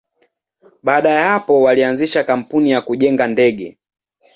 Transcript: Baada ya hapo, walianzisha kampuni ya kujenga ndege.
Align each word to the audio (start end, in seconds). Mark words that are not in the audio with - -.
Baada 0.83 1.09
ya 1.09 1.23
hapo, 1.29 1.61
walianzisha 1.61 2.23
kampuni 2.23 2.71
ya 2.71 2.81
kujenga 2.81 3.27
ndege. 3.27 3.77